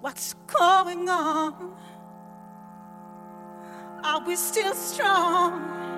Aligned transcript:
What's 0.00 0.34
going 0.46 1.08
on? 1.08 1.74
Are 4.04 4.24
we 4.24 4.36
still 4.36 4.74
strong? 4.74 5.97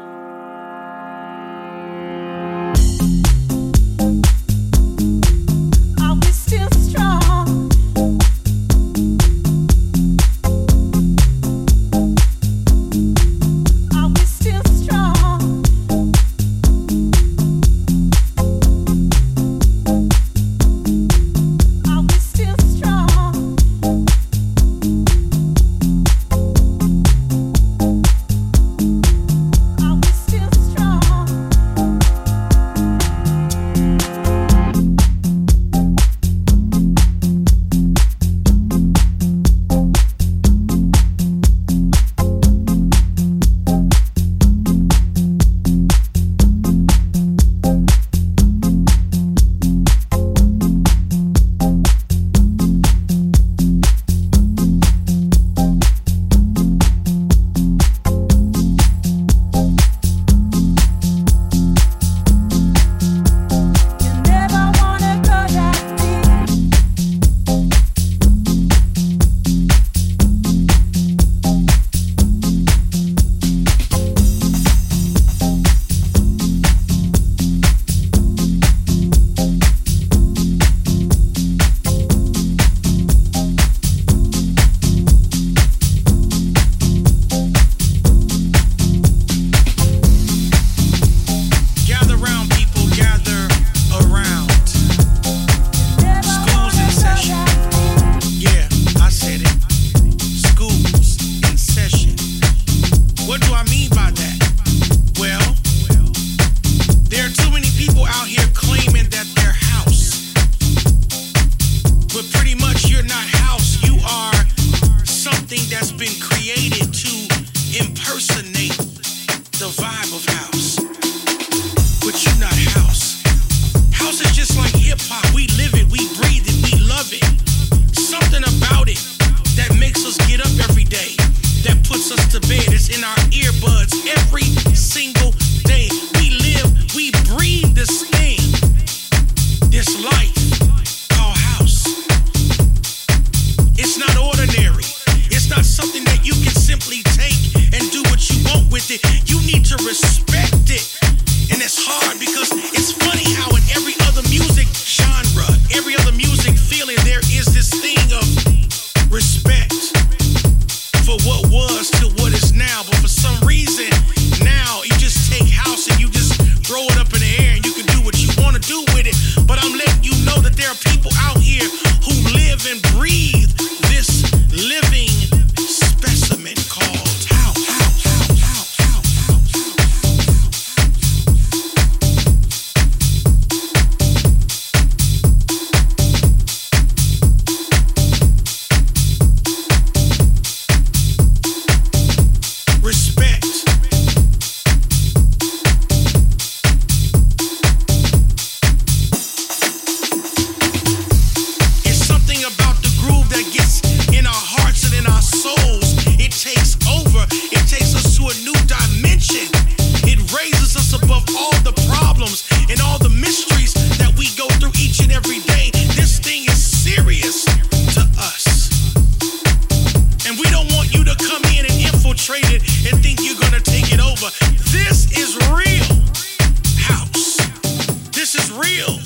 real 228.60 229.00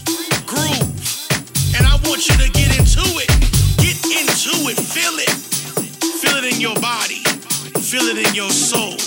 groove. 0.46 0.90
And 1.78 1.86
I 1.86 1.94
want 2.06 2.26
you 2.26 2.36
to 2.42 2.48
get 2.50 2.74
into 2.74 3.02
it. 3.22 3.30
Get 3.78 3.98
into 4.10 4.54
it. 4.70 4.78
Feel 4.78 5.14
it. 5.18 5.30
Feel 6.20 6.36
it 6.42 6.46
in 6.54 6.60
your 6.60 6.74
body. 6.80 7.22
Feel 7.78 8.06
it 8.10 8.18
in 8.18 8.34
your 8.34 8.50
soul. 8.50 8.98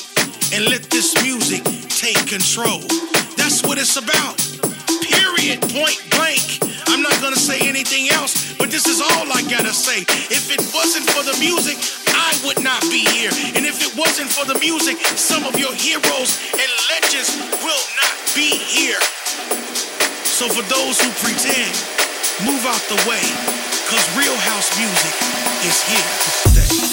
And 0.56 0.66
let 0.72 0.84
this 0.90 1.12
music 1.24 1.64
take 1.92 2.20
control. 2.28 2.80
That's 3.36 3.64
what 3.64 3.78
it's 3.78 3.98
about. 3.98 4.40
Period. 5.04 5.62
Point 5.74 6.00
blank. 6.12 6.64
I'm 6.88 7.02
not 7.02 7.20
gonna 7.22 7.36
say 7.36 7.60
anything 7.68 8.10
else, 8.10 8.56
but 8.58 8.72
this 8.72 8.88
is 8.88 9.02
all 9.02 9.28
I 9.32 9.44
gotta 9.52 9.74
say. 9.74 10.02
If 10.32 10.52
it 10.52 10.64
wasn't 10.74 11.10
for 11.12 11.24
the 11.24 11.36
music, 11.40 11.78
I 12.16 12.32
would 12.46 12.64
not 12.64 12.82
be 12.90 13.04
here. 13.04 13.32
And 13.56 13.66
if 13.66 13.84
it 13.84 13.96
wasn't 13.98 14.30
for 14.30 14.46
the 14.46 14.58
music, 14.60 14.98
some 15.16 15.44
of 15.44 15.60
your 15.60 15.74
heroes 15.76 16.40
and 16.54 16.70
legends 16.92 17.36
will 17.64 17.86
not 18.00 18.16
be 18.36 18.56
here. 18.56 19.00
So 20.38 20.48
for 20.48 20.62
those 20.70 21.02
who 21.02 21.10
pretend, 21.14 21.74
move 22.46 22.64
out 22.68 22.80
the 22.90 23.10
way, 23.10 23.24
cause 23.90 24.06
real 24.16 24.38
house 24.38 24.70
music 24.78 25.16
is 25.66 25.82
here 25.82 25.98
to 25.98 26.62
stay. 26.62 26.87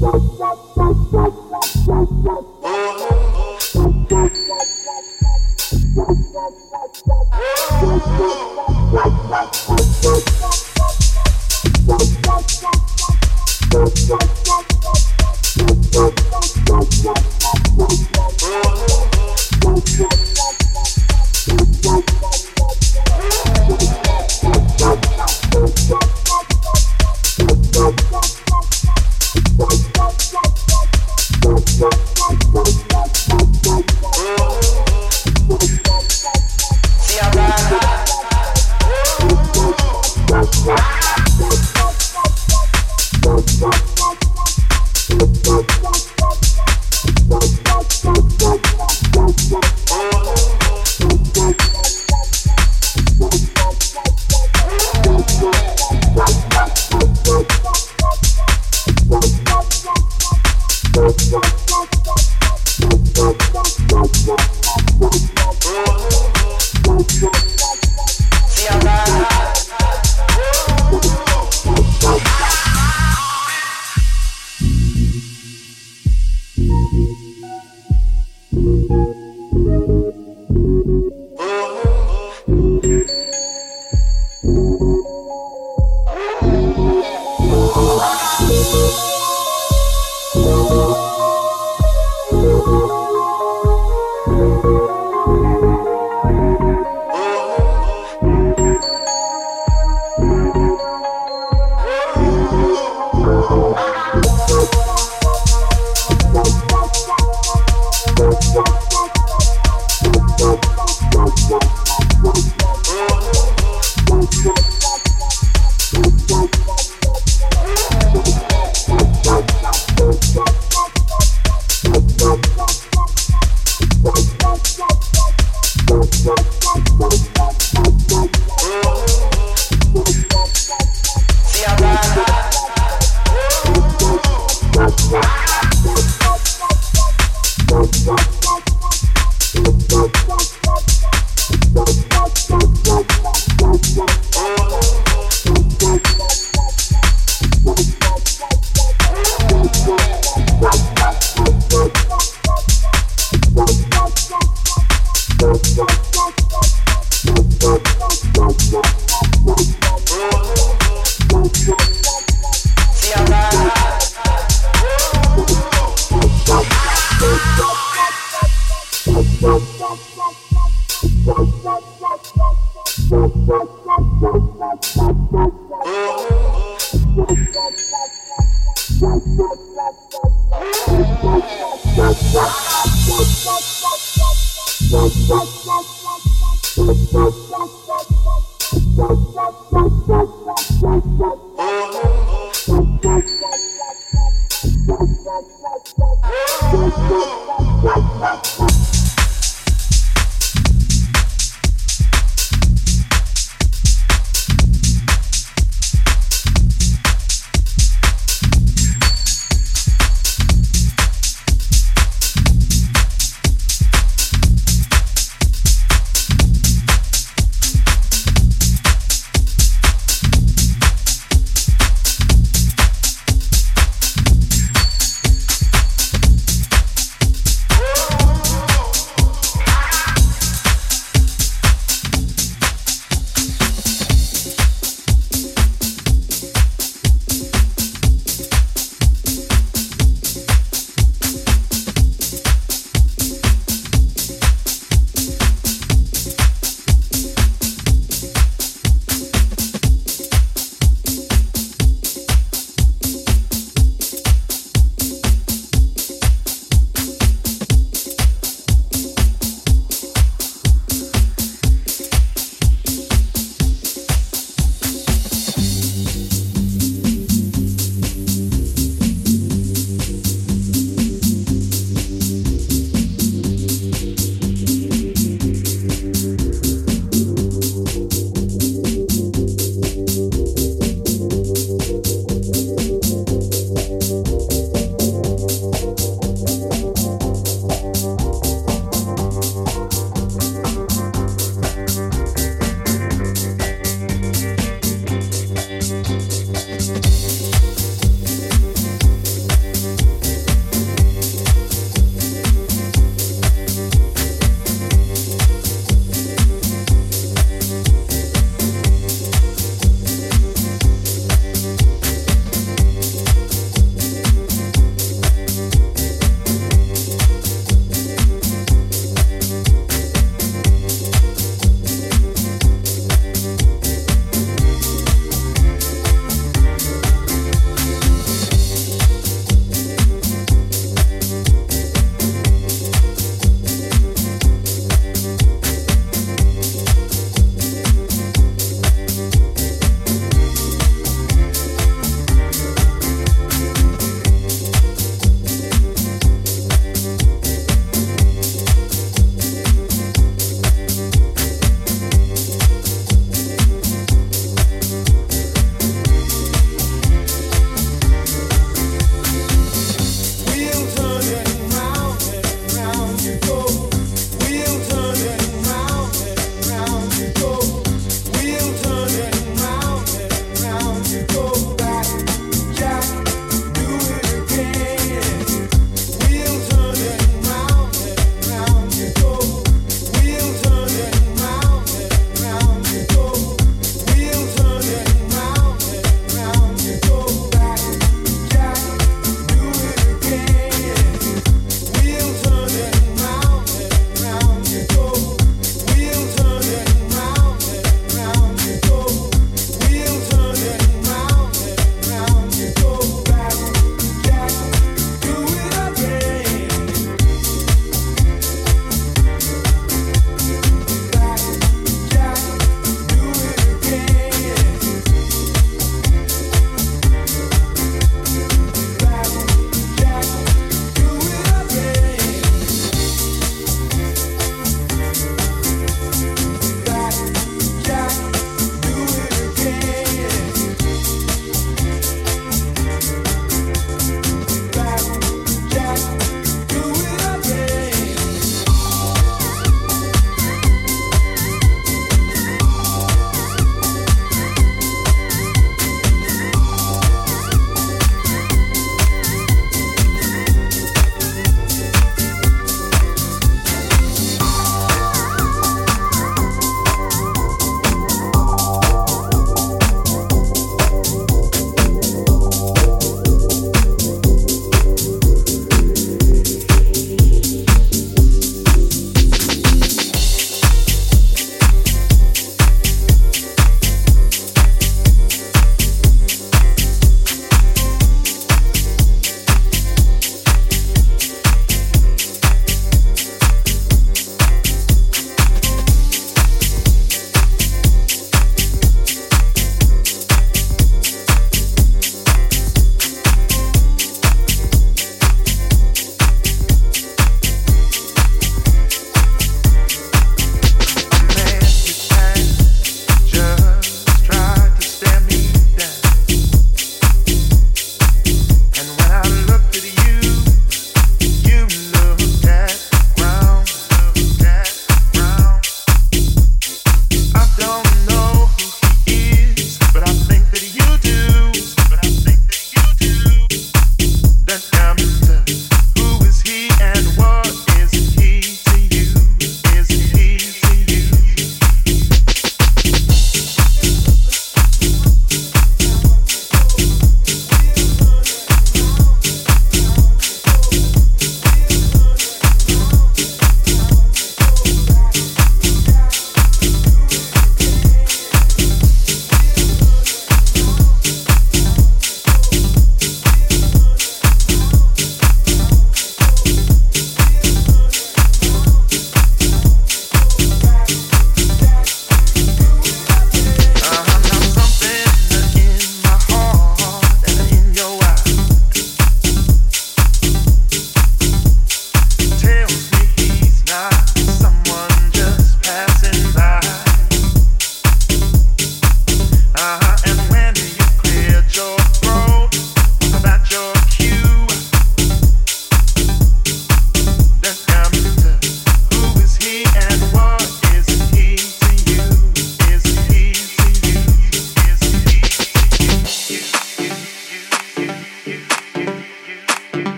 Thank 0.00 0.22
you. 2.26 2.57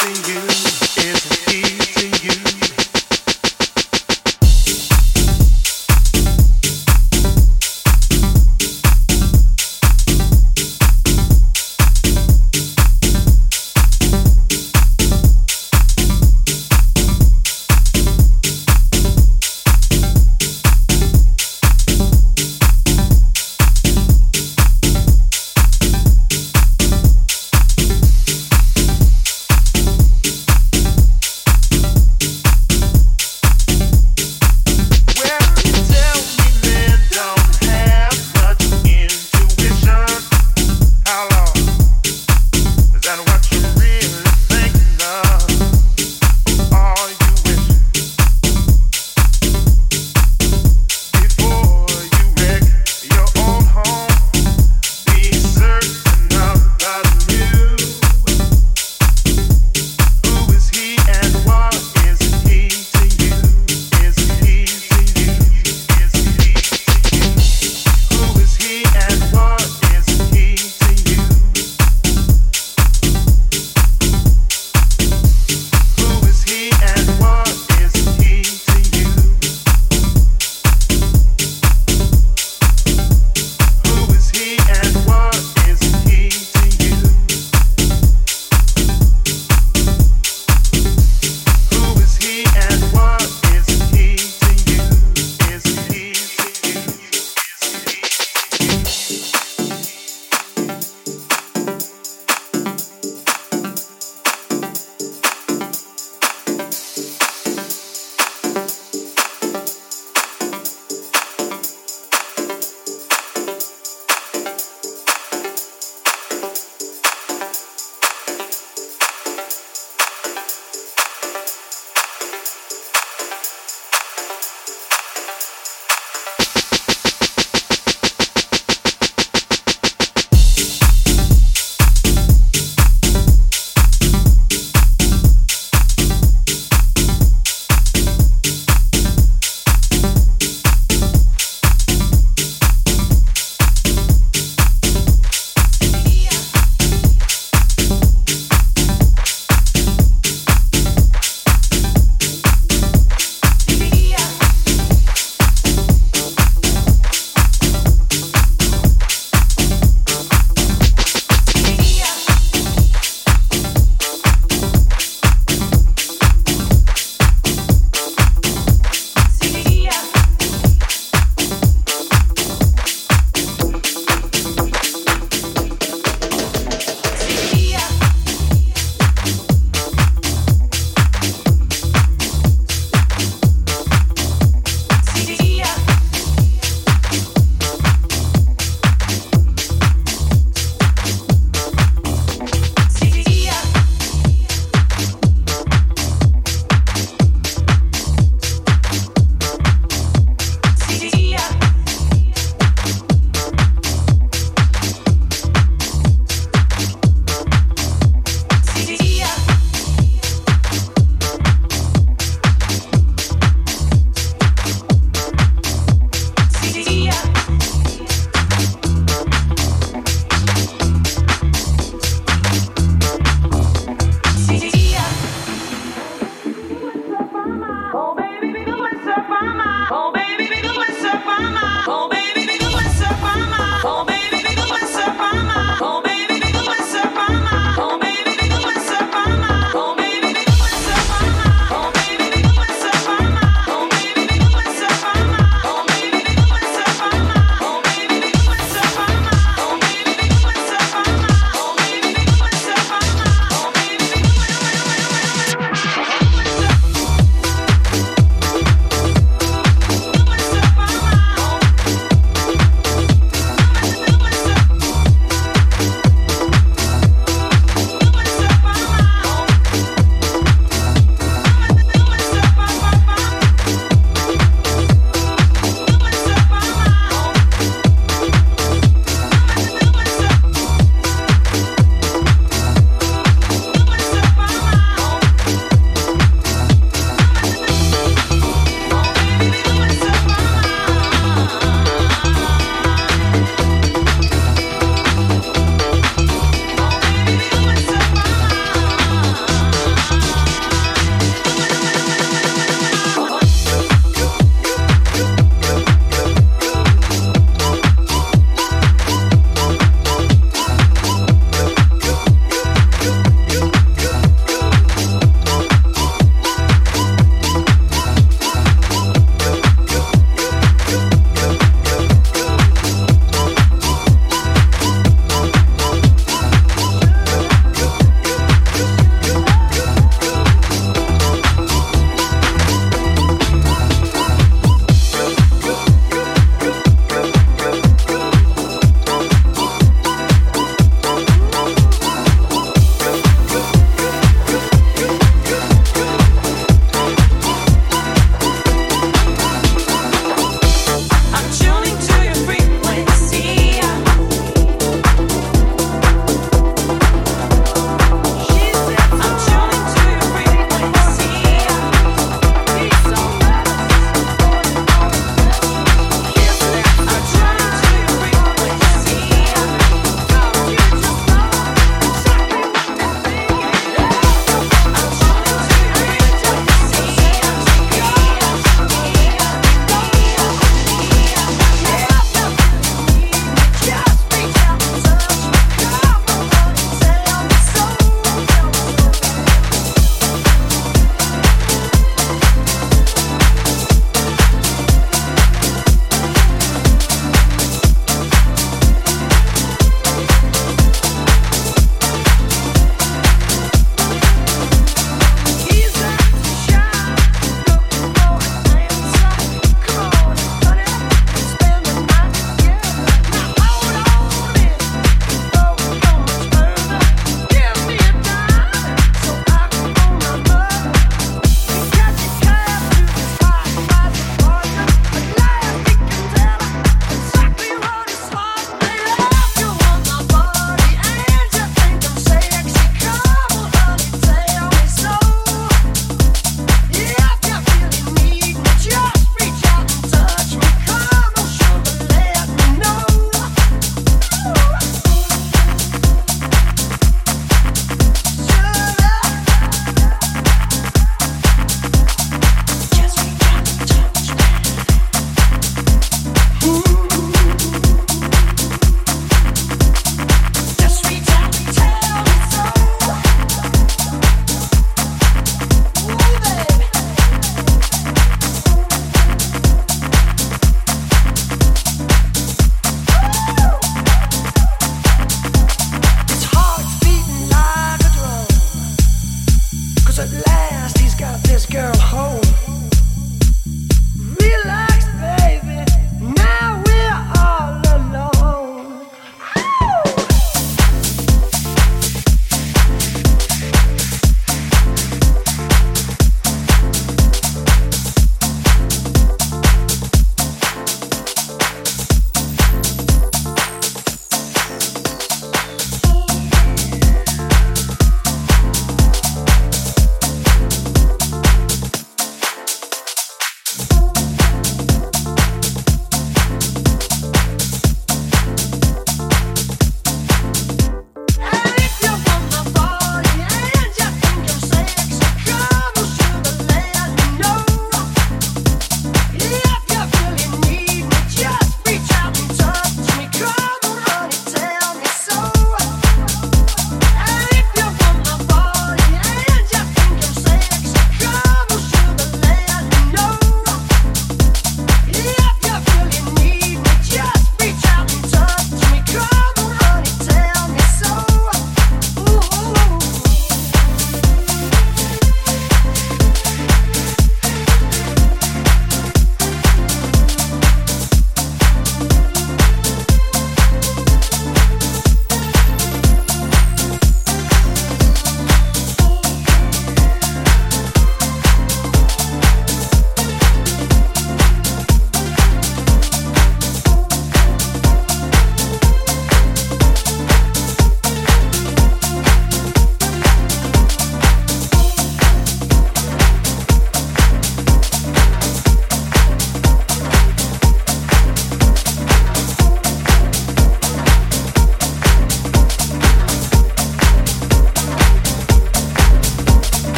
To 0.00 0.32
you? 0.32 0.89